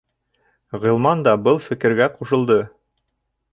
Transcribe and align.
Ғилман 0.85 1.21
да 1.27 1.35
был 1.49 1.61
фекергә 1.67 2.09
ҡушылды. 2.17 2.59